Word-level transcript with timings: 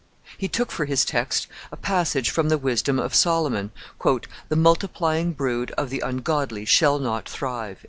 He 0.35 0.47
took 0.47 0.71
for 0.71 0.85
his 0.85 1.05
text 1.05 1.45
a 1.71 1.77
passage 1.77 2.31
from 2.31 2.49
the 2.49 2.57
Wisdom 2.57 2.97
of 2.97 3.13
Solomon, 3.13 3.69
"The 4.03 4.55
multiplying 4.55 5.33
brood 5.33 5.69
of 5.77 5.91
the 5.91 5.99
ungodly 5.99 6.65
shall 6.65 6.97
not 6.97 7.29
thrive." 7.29 7.77